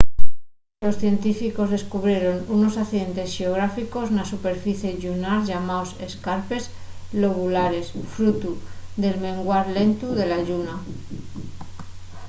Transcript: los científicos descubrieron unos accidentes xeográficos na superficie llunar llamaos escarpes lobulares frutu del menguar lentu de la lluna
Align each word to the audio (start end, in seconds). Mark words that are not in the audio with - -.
los 0.85 0.97
científicos 1.03 1.67
descubrieron 1.75 2.37
unos 2.57 2.75
accidentes 2.83 3.29
xeográficos 3.37 4.07
na 4.15 4.23
superficie 4.33 4.91
llunar 5.01 5.39
llamaos 5.49 5.89
escarpes 6.07 6.63
lobulares 7.21 7.87
frutu 8.13 8.51
del 9.03 9.15
menguar 9.25 9.65
lentu 9.77 10.07
de 10.19 10.25
la 10.31 10.39
lluna 10.47 10.75